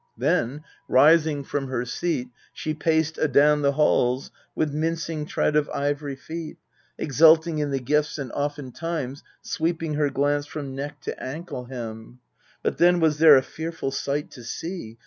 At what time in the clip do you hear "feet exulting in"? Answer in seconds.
6.15-7.69